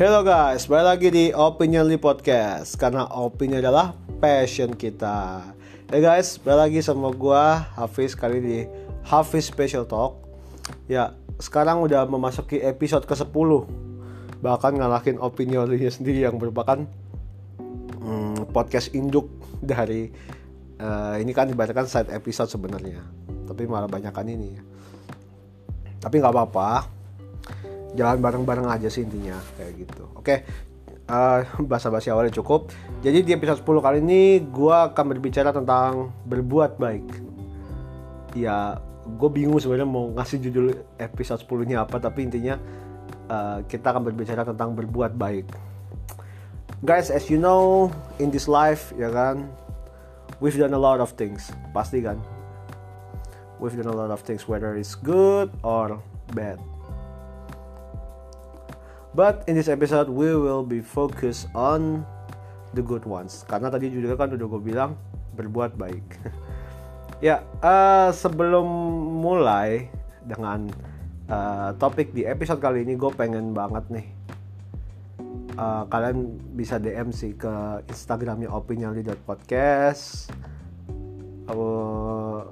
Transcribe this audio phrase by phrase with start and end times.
[0.00, 5.44] Hello guys, balik lagi di Opinionly Podcast Karena opini adalah passion kita.
[5.92, 8.58] Ya guys, balik lagi sama gua Hafiz kali di
[9.04, 10.16] Hafiz Special Talk.
[10.88, 13.68] Ya, sekarang udah memasuki episode ke-10
[14.40, 16.80] Bahkan ngalahin Opinionly sendiri yang merupakan
[18.00, 19.28] hmm, podcast induk
[19.60, 20.08] dari
[20.80, 23.04] uh, Ini kan ibaratkan side episode sebenarnya.
[23.44, 24.48] Tapi malah banyakan ini.
[24.48, 24.64] Ya
[26.00, 26.99] Tapi nggak apa-apa
[27.98, 30.04] jalan bareng-bareng aja sih intinya kayak gitu.
[30.14, 30.46] Oke
[31.10, 31.40] uh,
[31.70, 32.70] bahasa-basi awalnya cukup.
[33.02, 37.06] Jadi di episode 10 kali ini gue akan berbicara tentang berbuat baik.
[38.38, 38.78] Ya
[39.10, 40.66] gue bingung sebenarnya mau ngasih judul
[41.02, 42.54] episode 10 nya apa tapi intinya
[43.26, 45.50] uh, kita akan berbicara tentang berbuat baik.
[46.80, 49.50] Guys as you know in this life ya kan
[50.38, 51.50] we've done a lot of things.
[51.74, 52.16] Pasti kan?
[53.60, 56.00] We've done a lot of things whether it's good or
[56.32, 56.56] bad
[59.10, 62.06] But in this episode we will be focused on
[62.74, 63.42] the good ones.
[63.46, 64.94] Karena tadi juga kan udah gue bilang
[65.34, 66.06] berbuat baik.
[67.26, 68.66] ya, uh, sebelum
[69.18, 69.90] mulai
[70.22, 70.70] dengan
[71.30, 74.06] uh, topik di episode kali ini gue pengen banget nih
[75.56, 80.32] uh, kalian bisa DM sih ke Instagramnya opiniali.podcast
[81.52, 82.48] uh,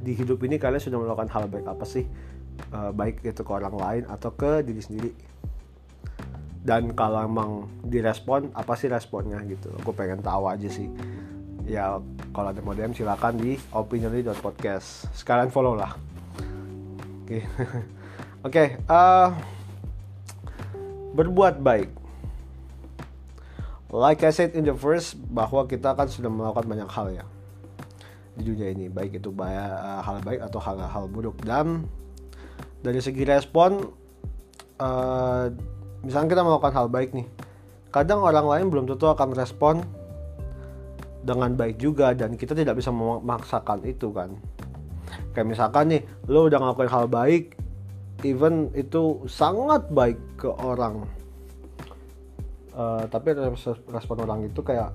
[0.00, 2.08] di hidup ini kalian sudah melakukan hal baik apa sih
[2.74, 5.12] uh, baik itu ke orang lain atau ke diri sendiri.
[6.60, 7.50] Dan kalau emang
[7.88, 9.72] direspon apa sih responnya gitu?
[9.80, 10.92] Gue pengen tahu aja sih.
[11.64, 11.96] Ya
[12.36, 15.96] kalau ada DM silakan di opinion.podcast sekalian follow lah.
[17.24, 17.40] Oke.
[17.40, 17.42] Okay.
[18.46, 19.32] oke okay, uh,
[21.16, 21.90] berbuat baik.
[23.90, 27.24] Like I said in the first bahwa kita kan sudah melakukan banyak hal ya.
[28.38, 31.42] Di dunia ini baik itu uh, hal baik atau hal-hal buruk.
[31.42, 31.88] Dan
[32.80, 33.80] dari segi respon
[34.80, 35.44] uh,
[36.00, 37.26] misalnya kita melakukan hal baik nih
[37.90, 39.82] kadang orang lain belum tentu akan respon
[41.20, 44.32] dengan baik juga dan kita tidak bisa memaksakan itu kan.
[45.36, 47.58] Kayak misalkan nih lo udah ngelakuin hal baik
[48.24, 51.04] even itu sangat baik ke orang.
[52.70, 53.34] Uh, tapi
[53.90, 54.94] respon orang itu kayak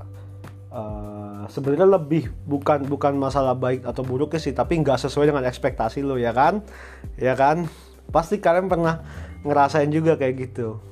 [0.76, 6.04] uh, sebenarnya lebih bukan bukan masalah baik atau buruknya sih tapi nggak sesuai dengan ekspektasi
[6.04, 6.60] lo ya kan?
[7.16, 7.72] Ya kan?
[8.12, 9.02] Pasti kalian pernah
[9.48, 10.84] ngerasain juga kayak gitu.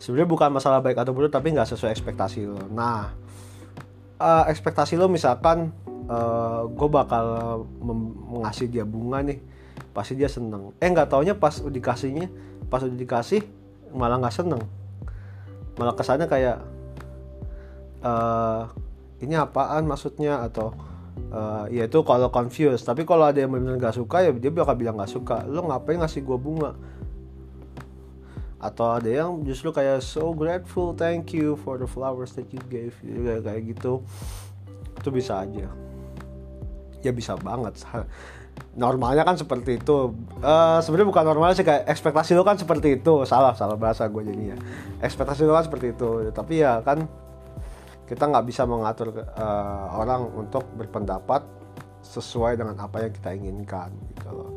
[0.00, 3.12] Sebenarnya bukan masalah baik atau buruk tapi nggak sesuai ekspektasi lo nah
[4.18, 5.70] uh, ekspektasi lo misalkan
[6.10, 7.26] uh, eh, gue bakal
[8.30, 9.38] mengasih dia bunga nih
[9.94, 10.74] pasti dia seneng.
[10.78, 12.30] Eh nggak taunya pas dikasihnya
[12.70, 13.42] pas udah dikasih
[13.94, 14.62] malah nggak seneng.
[15.78, 16.77] Malah kesannya kayak
[18.02, 18.70] uh,
[19.22, 20.44] ini apaan maksudnya?
[20.44, 20.74] Atau
[21.30, 22.86] uh, ya itu kalau confused.
[22.86, 25.44] Tapi kalau ada yang benar-benar nggak suka ya dia bakal bilang nggak suka.
[25.46, 26.72] Lo ngapain ngasih gue bunga?
[28.58, 32.94] Atau ada yang justru kayak so grateful thank you for the flowers that you gave
[33.02, 34.02] kayak kayak gitu.
[34.98, 35.70] Itu bisa aja.
[36.98, 37.78] Ya bisa banget.
[38.74, 40.10] Normalnya kan seperti itu.
[40.42, 43.22] Uh, sebenarnya bukan normal sih kayak ekspektasi lo kan seperti itu.
[43.22, 44.58] Salah salah bahasa gue jadinya.
[44.98, 46.26] Ekspektasi lo kan seperti itu.
[46.34, 47.06] Tapi ya kan
[48.08, 51.44] kita nggak bisa mengatur uh, orang untuk berpendapat
[52.00, 54.50] sesuai dengan apa yang kita inginkan gitu loh.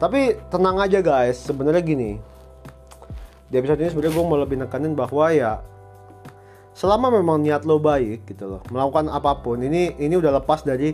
[0.00, 1.36] Tapi tenang aja guys.
[1.44, 2.16] Sebenarnya gini
[3.46, 5.62] di episode ini sebenarnya gue mau lebih nekanin bahwa ya
[6.74, 10.90] selama memang niat lo baik gitu loh melakukan apa pun ini ini udah lepas dari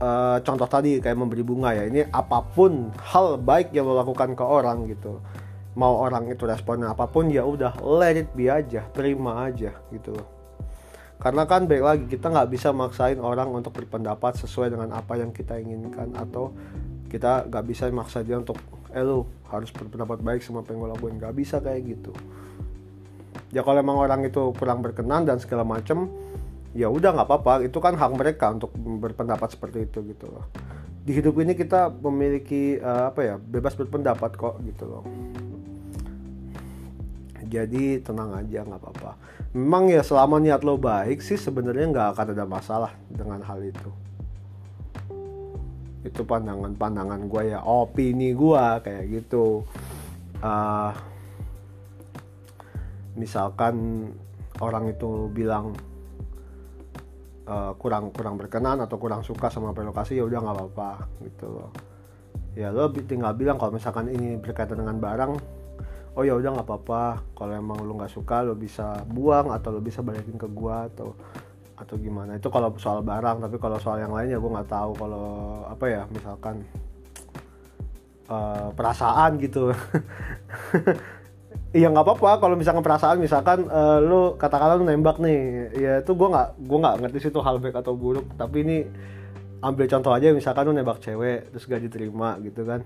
[0.00, 1.90] uh, contoh tadi kayak memberi bunga ya.
[1.90, 5.18] Ini apa pun hal baik yang lo lakukan ke orang gitu.
[5.76, 10.14] Mau orang itu responnya apa pun ya udah let it be aja terima aja gitu
[10.14, 10.35] loh
[11.16, 15.32] karena kan baik lagi kita nggak bisa maksain orang untuk berpendapat sesuai dengan apa yang
[15.32, 16.12] kita inginkan.
[16.12, 16.52] Atau
[17.08, 18.60] kita nggak bisa maksa dia untuk
[18.92, 19.04] eh
[19.48, 22.12] harus berpendapat baik sama yang gue lakuin gak bisa kayak gitu.
[23.52, 26.08] Ya kalau emang orang itu kurang berkenan dan segala macem
[26.72, 27.64] ya udah nggak apa-apa.
[27.64, 30.48] Itu kan hak mereka untuk berpendapat seperti itu gitu loh.
[31.06, 35.04] Di hidup ini kita memiliki uh, apa ya bebas berpendapat kok gitu loh
[37.46, 39.12] jadi tenang aja nggak apa-apa.
[39.56, 43.90] Memang ya selama niat lo baik sih sebenarnya nggak akan ada masalah dengan hal itu.
[46.06, 49.64] Itu pandangan-pandangan gue ya opini gue kayak gitu.
[50.44, 50.92] Uh,
[53.16, 54.06] misalkan
[54.60, 55.72] orang itu bilang
[57.48, 60.90] uh, kurang kurang berkenan atau kurang suka sama relokasi ya udah nggak apa-apa
[61.24, 61.70] gitu loh.
[62.56, 65.32] Ya lo tinggal bilang kalau misalkan ini berkaitan dengan barang
[66.16, 67.22] oh ya udah nggak apa-apa.
[67.36, 71.12] Kalau emang lo nggak suka lo bisa buang atau lo bisa balikin ke gua atau
[71.76, 72.40] atau gimana.
[72.40, 74.90] Itu kalau soal barang tapi kalau soal yang lainnya gue nggak tahu.
[74.96, 75.26] Kalau
[75.68, 76.64] apa ya misalkan
[78.32, 79.76] uh, perasaan gitu.
[81.76, 82.30] Iya nggak apa-apa.
[82.40, 85.40] Kalau misalkan perasaan misalkan uh, lu katakanlah lu nembak nih
[85.76, 88.24] ya itu gue nggak gue nggak ngerti sih itu hal baik atau buruk.
[88.40, 88.76] Tapi ini
[89.60, 92.80] ambil contoh aja misalkan lu nembak cewek terus gak diterima gitu kan.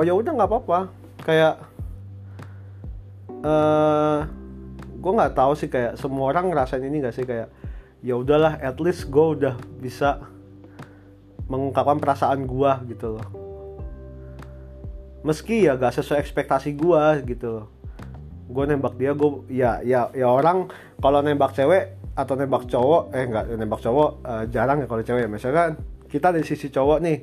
[0.00, 0.88] Oh ya udah nggak apa-apa.
[1.20, 1.60] Kayak
[3.44, 4.18] uh,
[5.00, 7.24] gue nggak tahu sih kayak semua orang ngerasain ini gak sih?
[7.24, 7.48] Kayak
[8.04, 10.20] ya udahlah at least gue udah bisa
[11.48, 13.26] mengungkapkan perasaan gue gitu loh.
[15.20, 17.66] Meski ya gak sesuai ekspektasi gue gitu loh.
[18.50, 20.68] Gue nembak dia gue ya ya ya orang
[21.00, 25.22] kalau nembak cewek atau nembak cowok eh enggak nembak cowok uh, jarang ya kalau cewek
[25.24, 25.30] ya.
[25.30, 27.18] Misalkan kita dari sisi cowok nih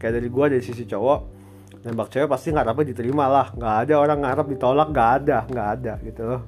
[0.00, 1.39] kayak dari gue dari sisi cowok
[1.80, 3.46] nembak cewek pasti ngarapnya diterima lah.
[3.56, 6.42] Nggak ada orang ngarap ditolak nggak ada nggak ada gitu loh.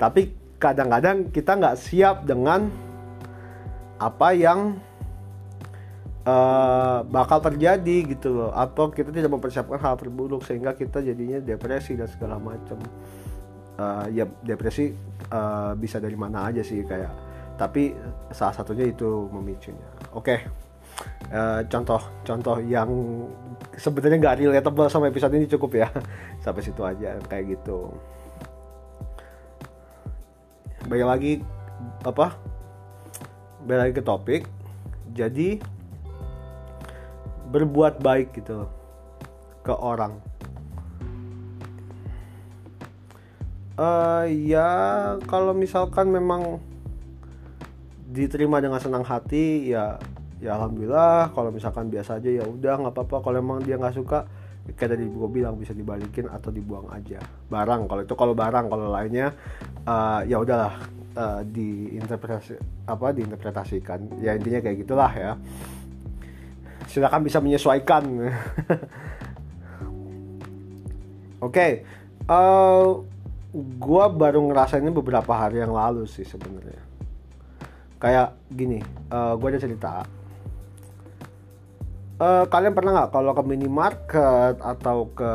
[0.00, 0.22] Tapi
[0.56, 2.70] kadang-kadang kita nggak siap dengan
[4.00, 4.80] apa yang
[6.24, 8.50] uh, bakal terjadi gitu loh.
[8.56, 12.80] Atau kita tidak mempersiapkan hal terburuk sehingga kita jadinya depresi dan segala macam
[13.76, 14.88] uh, ya depresi
[15.28, 17.12] uh, bisa dari mana aja sih kayak.
[17.60, 17.92] Tapi
[18.32, 19.86] salah satunya itu memicunya.
[20.16, 20.40] Oke.
[20.40, 20.61] okay.
[21.32, 22.88] Uh, contoh contoh yang
[23.74, 25.88] sebenarnya nggak relatable sama episode ini cukup ya.
[26.44, 27.90] Sampai situ aja kayak gitu.
[30.86, 31.32] Balik lagi
[32.04, 32.36] apa?
[33.64, 34.42] Balik lagi ke topik.
[35.12, 35.60] Jadi
[37.52, 38.64] berbuat baik gitu
[39.62, 40.16] ke orang.
[43.72, 44.68] Uh, ya
[45.24, 46.60] kalau misalkan memang
[48.12, 49.96] diterima dengan senang hati ya
[50.42, 53.16] ya alhamdulillah kalau misalkan biasa aja ya udah nggak apa-apa.
[53.22, 54.26] Kalau emang dia nggak suka
[54.74, 57.22] kayak tadi gue bilang bisa dibalikin atau dibuang aja.
[57.46, 59.30] Barang kalau itu kalau barang kalau lainnya
[59.86, 60.82] uh, ya udahlah
[61.14, 62.58] uh, diinterpretasi
[62.90, 64.18] apa diinterpretasikan.
[64.18, 65.38] Ya intinya kayak gitulah ya.
[66.90, 68.02] Silakan bisa menyesuaikan.
[71.42, 71.72] Oke okay.
[72.30, 72.86] uh, eh,
[73.58, 76.82] gue baru ngerasainnya beberapa hari yang lalu sih sebenarnya.
[78.02, 80.21] Kayak gini uh, gue ada cerita
[82.22, 85.32] uh, kalian pernah nggak kalau ke minimarket atau ke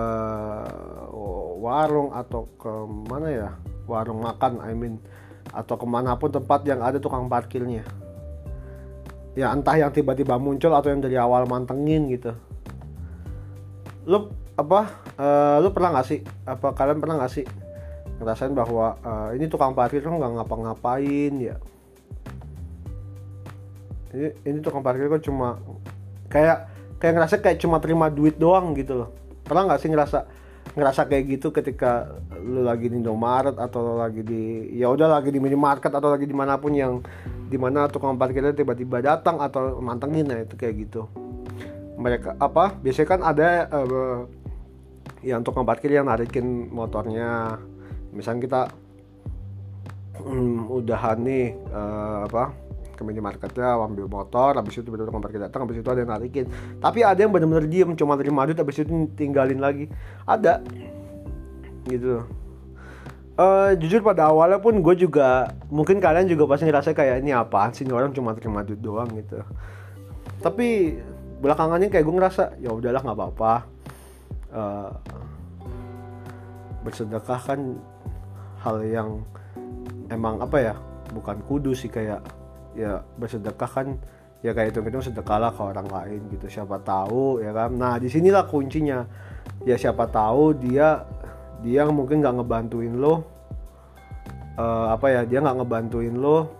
[1.59, 3.49] warung atau ke mana ya?
[3.87, 4.99] Warung makan I mean
[5.51, 7.83] atau ke mana pun tempat yang ada tukang parkirnya.
[9.37, 12.31] Ya entah yang tiba-tiba muncul atau yang dari awal mantengin gitu.
[14.07, 16.19] Lu apa uh, lu pernah nggak sih?
[16.47, 17.45] Apa kalian pernah nggak sih
[18.17, 21.55] ngerasain bahwa uh, ini tukang parkir kan nggak ngapa-ngapain ya?
[24.11, 25.61] Ini ini tukang parkir kan cuma
[26.27, 29.09] kayak kayak ngerasa kayak cuma terima duit doang gitu loh.
[29.45, 30.19] Pernah nggak sih ngerasa
[30.75, 35.39] ngerasa kayak gitu ketika lu lagi di Indomaret atau lagi di ya udah lagi di
[35.39, 36.99] minimarket atau lagi di mana pun yang
[37.47, 41.07] di mana tukang parkirnya tiba-tiba datang atau mantengin ya itu kayak gitu.
[41.97, 44.19] Mereka apa biasanya kan ada uh,
[45.25, 47.57] yang tukang parkir yang narikin motornya.
[48.11, 48.61] Misalnya kita
[50.21, 52.66] um, udahan nih uh, apa
[52.97, 56.49] ke minimarketnya ambil motor habis itu tukang parkir datang habis itu ada yang narikin.
[56.81, 59.85] Tapi ada yang benar-benar diem cuma terima duit habis itu tinggalin lagi.
[60.25, 60.65] Ada.
[61.85, 62.25] Gitu.
[63.37, 67.69] Uh, jujur pada awalnya pun gue juga mungkin kalian juga pasti ngerasa kayak ini apaan
[67.69, 69.45] sih orang cuma terima duit doang gitu.
[70.41, 70.97] Tapi
[71.37, 73.53] belakangannya kayak gue ngerasa ya udahlah nggak apa-apa.
[74.49, 74.89] Uh,
[76.81, 77.77] bersedekah kan
[78.63, 79.21] hal yang
[80.09, 80.75] emang apa ya
[81.11, 82.23] bukan kudu sih kayak
[82.75, 83.87] ya bersedekah kan
[84.45, 86.47] ya kayak itu itu sedekahlah ke orang lain gitu.
[86.49, 87.73] Siapa tahu ya kan?
[87.73, 89.05] Nah di sinilah kuncinya.
[89.65, 91.05] Ya siapa tahu dia
[91.65, 93.25] dia mungkin nggak ngebantuin lo
[94.57, 96.53] uh, apa ya dia nggak ngebantuin lo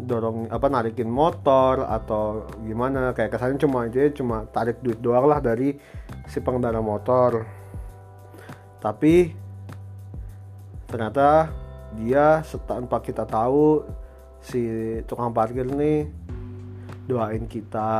[0.00, 3.16] dorong apa narikin motor atau gimana.
[3.16, 5.76] Kayak kesannya cuma aja cuma tarik duit doang lah dari
[6.28, 7.44] si pengendara motor.
[8.80, 9.32] Tapi
[10.88, 11.48] ternyata
[11.98, 13.82] dia tanpa kita tahu
[14.40, 14.60] si
[15.04, 16.08] tukang parkir nih
[17.08, 17.90] doain kita.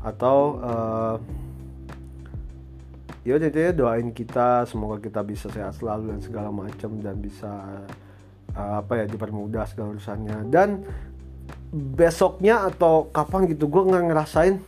[0.00, 1.16] Atau uh,
[3.20, 7.52] ya ya doain kita semoga kita bisa sehat selalu dan segala macam dan bisa
[8.56, 10.48] uh, apa ya dipermudah segala urusannya.
[10.48, 10.84] Dan
[11.70, 14.58] besoknya atau kapan gitu gue nggak ngerasain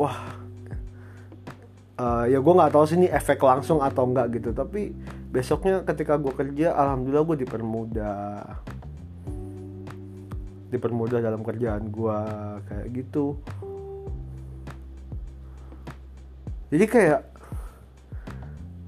[0.00, 0.16] wah
[2.00, 4.54] uh, ya gue nggak tahu sih ini efek langsung atau enggak gitu.
[4.54, 4.94] Tapi
[5.28, 8.42] besoknya ketika gue kerja alhamdulillah gue dipermudah.
[10.68, 12.18] Dipermudah dalam kerjaan gue
[12.68, 13.40] kayak gitu.
[16.68, 17.37] Jadi kayak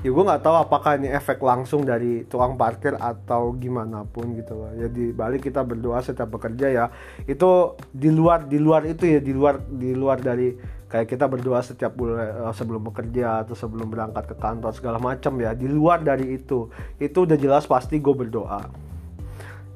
[0.00, 4.56] ya gue nggak tahu apakah ini efek langsung dari tukang parkir atau gimana pun gitu
[4.56, 4.72] loh.
[4.72, 6.84] Ya di balik kita berdoa setiap bekerja ya
[7.28, 10.56] itu di luar di luar itu ya di luar di luar dari
[10.88, 15.36] kayak kita berdoa setiap bulan uh, sebelum bekerja atau sebelum berangkat ke kantor segala macam
[15.38, 18.72] ya di luar dari itu itu udah jelas pasti gue berdoa.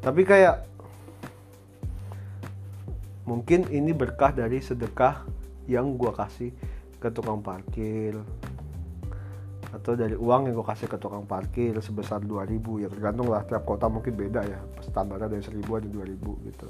[0.00, 0.64] Tapi kayak
[3.28, 5.25] mungkin ini berkah dari sedekah
[5.69, 6.52] yang gue kasih
[7.00, 8.16] ke tukang parkir
[9.75, 13.66] atau dari uang yang gue kasih ke tukang parkir sebesar 2000 ya tergantung lah tiap
[13.66, 16.69] kota mungkin beda ya standarnya dari 1000 ada 2000 gitu.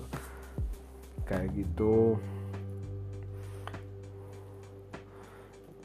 [1.29, 2.17] Kayak gitu.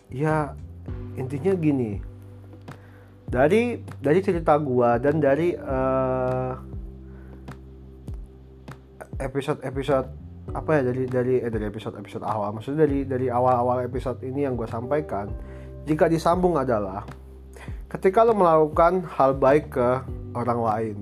[0.10, 0.56] Ya
[1.20, 2.00] intinya gini.
[3.30, 6.58] Dari dari cerita gua dan dari uh,
[9.22, 10.10] episode episode
[10.50, 14.18] apa ya dari dari eh, dari episode episode awal maksudnya dari dari awal awal episode
[14.26, 15.30] ini yang gue sampaikan
[15.88, 17.06] jika disambung adalah
[17.90, 19.90] ketika lo melakukan hal baik ke
[20.38, 20.98] orang lain.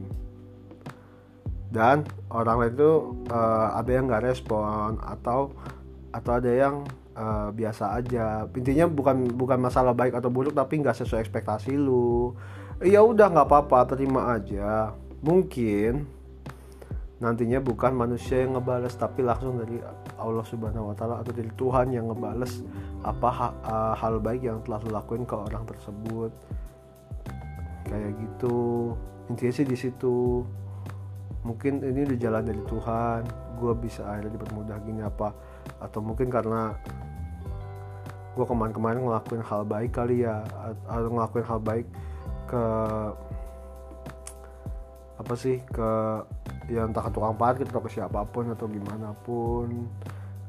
[1.68, 2.92] Dan orang lain itu
[3.28, 5.52] uh, ada yang nggak respon atau
[6.16, 6.88] atau ada yang
[7.20, 8.48] uh, biasa aja.
[8.56, 12.32] Intinya bukan bukan masalah baik atau buruk tapi nggak sesuai ekspektasi lu.
[12.80, 14.96] Ya udah nggak apa-apa terima aja.
[15.20, 16.08] Mungkin
[17.20, 19.82] nantinya bukan manusia yang ngebales tapi langsung dari
[20.18, 22.66] Allah Subhanahu wa taala atau dari Tuhan yang ngebales
[23.06, 23.48] apa ha,
[23.96, 26.32] hal baik yang telah lu lakuin ke orang tersebut.
[27.88, 28.94] Kayak gitu.
[29.32, 30.44] Intinya sih di situ
[31.48, 33.22] mungkin ini udah jalan dari Tuhan
[33.58, 35.32] gue bisa akhirnya dipermudah gini apa
[35.80, 36.76] atau mungkin karena
[38.38, 40.46] gue kemarin-kemarin ngelakuin hal baik kali ya
[40.86, 41.88] atau ngelakuin hal baik
[42.46, 42.64] ke
[45.18, 45.90] apa sih ke
[46.70, 49.90] ya entah ke tukang parkir atau ke siapa pun atau gimana pun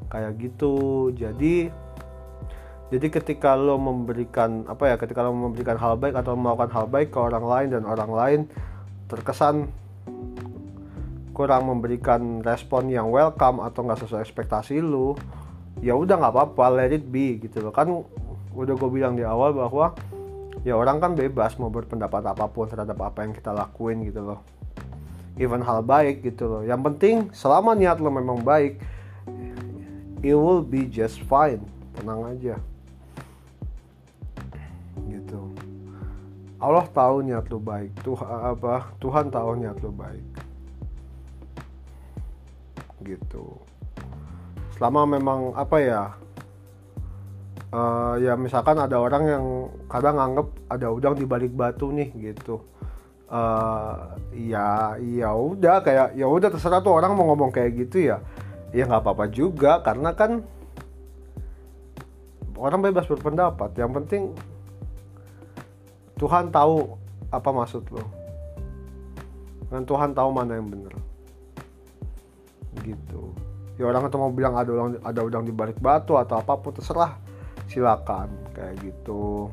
[0.08, 1.08] kayak gitu.
[1.14, 1.68] Jadi
[2.88, 7.12] jadi ketika lo memberikan apa ya ketika lo memberikan hal baik atau melakukan hal baik
[7.12, 8.40] ke orang lain dan orang lain
[9.12, 9.68] terkesan
[11.36, 15.14] kurang memberikan respon yang welcome atau nggak sesuai ekspektasi lo
[15.84, 17.70] ya udah nggak apa-apa let it be gitu loh.
[17.70, 17.92] Kan
[18.56, 19.94] udah gue bilang di awal bahwa
[20.66, 24.40] ya orang kan bebas mau berpendapat apa pun terhadap apa yang kita lakuin gitu loh.
[25.38, 26.62] Even hal baik gitu loh.
[26.66, 28.82] Yang penting selama niat lo memang baik
[30.22, 31.62] it will be just fine.
[31.94, 32.54] Tenang aja.
[35.06, 35.40] Gitu.
[36.58, 37.94] Allah tahu niat lo baik.
[38.02, 40.26] Tuhan apa Tuhan tahu niat lo baik.
[43.02, 43.46] Gitu.
[44.74, 46.02] Selama memang apa ya
[47.74, 49.44] uh, ya misalkan ada orang yang
[49.86, 52.62] kadang nganggep ada udang di balik batu nih gitu.
[53.28, 58.24] Uh, ya ya udah kayak ya udah terserah tuh orang mau ngomong kayak gitu ya
[58.72, 60.44] ya nggak apa-apa juga karena kan
[62.58, 63.70] orang bebas berpendapat.
[63.78, 64.22] Yang penting
[66.18, 66.98] Tuhan tahu
[67.30, 68.04] apa maksud lo.
[69.70, 70.94] Dan Tuhan tahu mana yang benar.
[72.82, 73.22] Gitu.
[73.78, 76.74] Ya orang itu mau bilang ada udang ada udang di balik batu atau apa pun
[76.74, 77.14] terserah.
[77.70, 79.52] Silakan kayak gitu.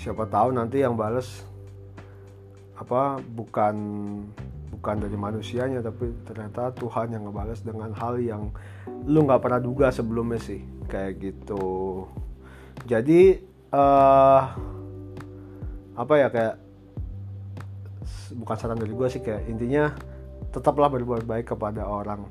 [0.00, 1.46] Siapa tahu nanti yang bales
[2.78, 3.74] apa bukan
[4.72, 8.52] bukan dari manusianya tapi ternyata Tuhan yang ngebales dengan hal yang
[9.08, 10.62] lu nggak pernah duga sebelumnya sih.
[10.88, 12.06] Kayak gitu.
[12.88, 13.36] Jadi
[13.74, 14.42] uh,
[15.98, 16.56] apa ya kayak
[18.38, 19.90] bukan saran dari gue sih kayak intinya
[20.52, 22.24] tetaplah berbuat baik kepada orang.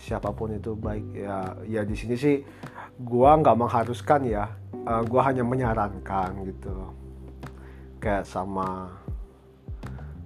[0.00, 2.36] Siapa pun itu baik ya ya di sini sih
[3.00, 4.44] gua nggak mengharuskan ya
[4.84, 6.74] uh, gua hanya menyarankan gitu.
[8.02, 9.00] Kayak sama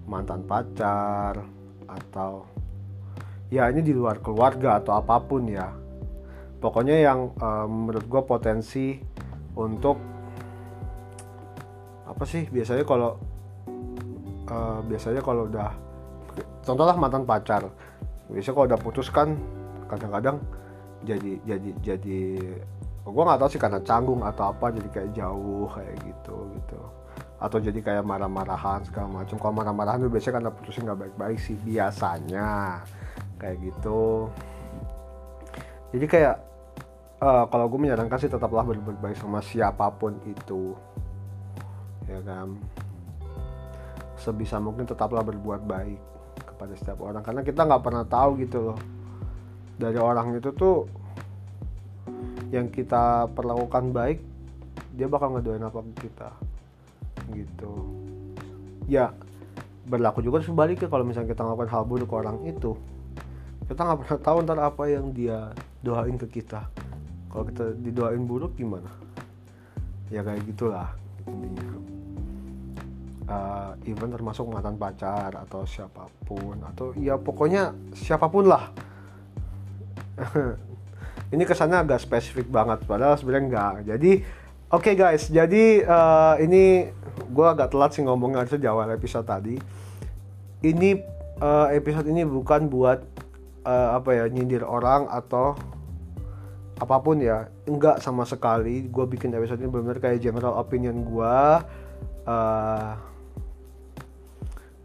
[0.09, 1.37] mantan pacar
[1.85, 2.49] atau
[3.53, 5.69] ya ini di luar keluarga atau apa pun ya.
[6.59, 8.99] Pokoknya yang uh, menurut gue potensi
[9.55, 10.01] untuk
[12.09, 13.15] apa sih biasanya kalau
[14.51, 15.71] uh, biasanya kalau udah
[16.67, 17.69] contohlah mantan pacar.
[18.27, 19.39] Biasanya kalau udah putus kan
[19.87, 20.43] kadang-kadang
[21.07, 22.21] jadi jadi jadi
[23.09, 26.81] gue nggak tahu sih karena canggung atau apa jadi kayak jauh kayak gitu gitu
[27.39, 31.55] atau jadi kayak marah-marahan segala macam kalau marah-marahan tuh biasanya karena putusnya nggak baik-baik sih
[31.63, 32.83] biasanya.
[33.39, 34.27] Kayak gitu.
[35.95, 36.37] Jadi kayak
[37.23, 40.75] uh, kalau gue menyarankan sih tetaplah berbuat baik sama siapa pun itu.
[42.11, 42.59] Ya kan?
[44.19, 46.01] Sebisa mungkin tetaplah berbuat baik
[46.43, 47.23] kepada setiap orang.
[47.23, 48.79] Karena kita nggak pernah tahu gitu loh.
[49.79, 50.91] Dari orang itu tuh
[52.51, 54.19] yang kita perlakukan baik
[54.97, 56.48] dia bakal ngedoain apa kita
[57.33, 57.73] gitu.
[58.89, 59.13] Ya
[59.89, 62.77] berlaku juga sebaliknya kalau misalnya kita ngelakuin hal buruk ke orang itu.
[63.69, 66.69] Kita nggak pernah tahu ntar apa yang dia doain ke kita.
[67.29, 68.89] Kalau kita didoain buruk gimana?
[70.09, 70.93] Ya kayak gitulah
[71.29, 71.69] intinya.
[73.29, 78.73] Uh, even termasuk mantan pacar atau siapa pun atau ya pokoknya siapa pun lah.
[81.29, 84.13] Ini kesannya agak spesifik banget padahal sebenarnya enggak jadi
[84.73, 89.27] oke okay guys jadi uh, ini gue agak telat sih ngomongnya harusnya di awal episode
[89.27, 89.57] tadi.
[90.63, 90.91] Ini
[91.43, 92.99] uh, episode ini bukan buat
[93.67, 95.59] uh, apa ya nyindir orang atau
[96.79, 97.51] apa pun ya.
[97.67, 98.87] Enggak sama sekali.
[98.87, 101.37] Gue bikin episode ini benar-benar kayak general opinion gue
[102.27, 102.91] uh,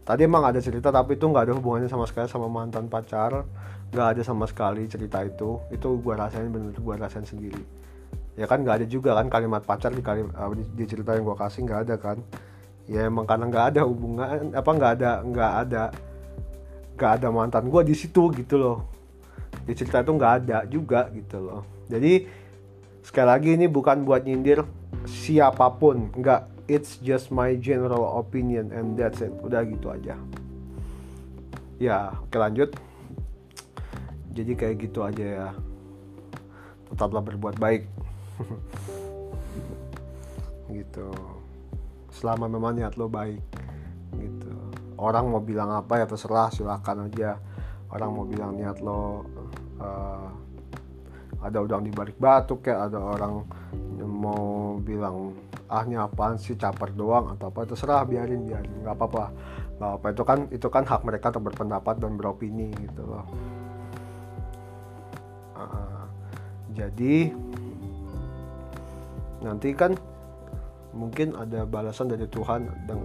[0.04, 3.46] tadi emang ada cerita tapi itu nggak ada hubungannya sama sekali sama mantan pacar.
[3.94, 5.62] Nggak ada sama sekali cerita itu.
[5.70, 7.83] Itu gue rasain bener gue rasain sendiri
[8.34, 11.38] ya kan nggak ada juga kan kalimat pacar di kalimat di, di cerita yang gue
[11.38, 12.18] kasih nggak ada kan.
[12.84, 15.82] Ya emang karena nggak ada hubungan apa nggak ada nggak ada
[16.94, 18.78] nggak ada mantan gue di situ gitu loh.
[19.64, 21.62] Di cerita itu nggak ada juga gitu loh.
[21.86, 22.26] Jadi
[23.06, 24.66] sekali lagi ini bukan buat nyindir
[25.06, 26.10] siapa pun.
[26.12, 29.32] Nggak it's just my general opinion and that's it.
[29.40, 30.18] Udah gitu aja.
[31.78, 32.74] Ya oke lanjut.
[34.34, 35.48] Jadi kayak gitu aja ya.
[36.90, 38.03] Tetaplah berbuat baik
[40.76, 41.08] gitu.
[42.14, 43.42] Selama memang niat lo baik
[44.18, 44.54] gitu.
[44.94, 47.38] Orang mau bilang apa ya terserah silahkan aja.
[47.90, 49.26] Orang mau bilang niat lo
[49.82, 50.28] uh,
[51.44, 53.44] ada udang di balik batu kayak ada orang
[54.00, 55.36] mau bilang
[55.68, 58.74] ahnya apaan sih caper doang atau apa terserah biarin biarin.
[58.82, 59.24] Nggak apa-apa.
[59.74, 63.26] Nggak apa itu kan itu kan hak mereka untuk berpendapat dan beropini gitu loh.
[65.54, 66.04] Uh,
[66.74, 67.30] jadi
[69.44, 69.92] nanti kan
[70.94, 72.98] mungkin ada balasan dari Tuhan dan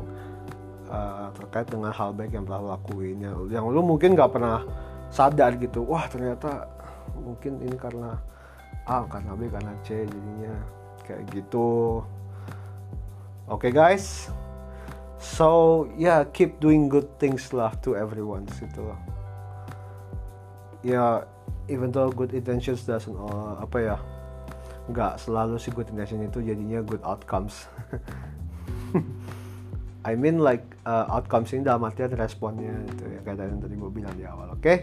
[0.88, 4.64] uh, terkait dengan hal baik yang telah lakuin yang, yang lu mungkin nggak pernah
[5.10, 6.70] sadar gitu wah ternyata
[7.18, 8.16] mungkin ini karena
[8.90, 10.56] A karena B karena C jadinya
[11.06, 12.02] kayak gitu.
[13.50, 14.30] Okay, guys.
[15.20, 18.96] So yeah keep doing good things lah to everyone gitu
[20.80, 21.16] ya yeah,
[21.68, 23.98] even though good intentions doesn't uh, apa ya
[24.90, 27.70] nggak selalu sih good intention itu jadinya good outcomes.
[30.10, 33.92] I mean like uh, outcomes ini dalam artian responnya itu ya kayak yang tadi gue
[33.92, 34.64] bilang di awal oke?
[34.64, 34.78] Okay?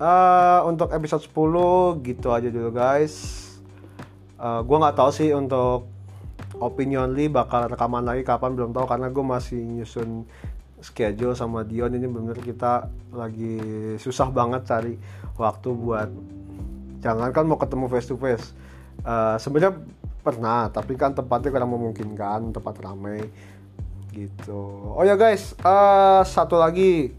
[0.00, 3.46] uh, untuk episode 10 gitu aja dulu guys.
[4.40, 5.86] Uh, gue nggak tahu sih untuk
[6.56, 10.24] opinion Lee bakal rekaman lagi kapan belum tahu karena gue masih nyusun
[10.80, 11.92] schedule sama Dion.
[11.92, 13.60] Ini bener kita lagi
[14.00, 14.96] susah banget cari
[15.36, 16.08] waktu buat
[17.00, 18.52] jangan kan mau ketemu face to face
[19.04, 19.76] uh, sebenarnya
[20.20, 23.24] pernah tapi kan tempatnya kurang memungkinkan tempat ramai
[24.12, 24.92] gitu.
[24.92, 27.14] Oh ya guys uh, satu lagi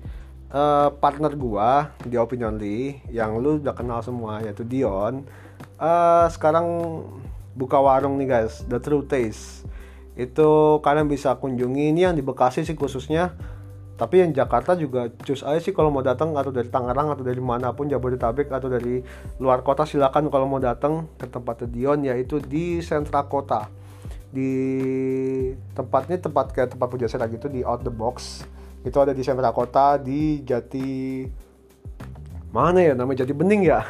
[0.52, 5.26] uh, partner gua di Opinion Lee yang lu udah kenal semua yaitu Dion.
[5.82, 6.68] Uh, sekarang
[7.58, 9.66] buka warung nih guys The True Taste.
[10.14, 13.34] Itu kalian bisa kunjungi ini yang di Bekasi sih khususnya
[14.02, 17.38] tapi yang Jakarta juga cus aja sih kalau mau datang atau dari Tangerang atau dari
[17.38, 18.98] mana pun Jabodetabek atau dari
[19.38, 23.70] luar kota silakan kalau mau datang ke tempat Dion yaitu di sentra kota.
[24.34, 24.50] Di
[25.78, 28.42] tempatnya tempat kayak tempat pujasera gitu di out the box.
[28.82, 31.22] Itu ada di sentra kota di Jati
[32.50, 33.22] mana ya namanya?
[33.22, 33.86] Jati Bening ya?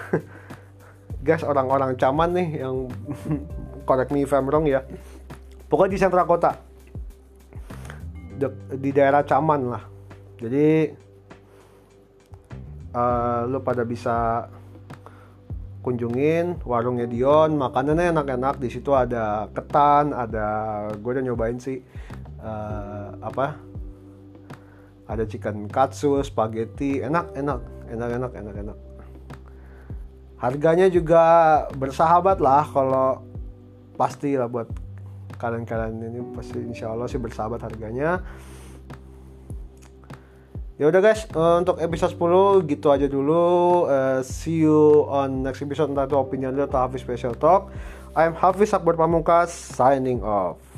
[1.23, 2.91] Guys orang-orang caman nih yang
[3.87, 4.83] correct me if I'm wrong ya.
[5.71, 6.59] Pokoknya di sentra kota.
[8.75, 9.90] Di daerah caman lah
[10.41, 10.97] jadi
[12.97, 14.49] uh, lo pada bisa
[15.85, 17.57] kunjungin warungnya Dion.
[17.57, 18.57] Makanannya enak-enak.
[18.57, 20.47] Di situ ada ketan ada
[20.97, 21.81] gue udah nyobain sih
[22.41, 23.57] uh, apa?
[25.05, 27.05] Ada chicken katsu spaghetti.
[27.05, 27.61] Enak enak.
[27.91, 28.77] Enak enak enak enak.
[30.41, 31.23] Harganya juga
[31.77, 33.21] bersahabat lah kalau
[33.93, 34.65] pasti lah buat
[35.37, 38.25] kalian-kalian ini pasti insya Allah sih bersahabat harganya
[40.81, 43.85] ya udah guys uh, untuk episode 10 gitu aja dulu.
[43.85, 45.93] Uh, see you on next episode.
[45.93, 47.69] Entah itu opinion atau Hafiz Special Talk.
[48.17, 50.70] I'm Hafiz Akbar Pamungkas signing off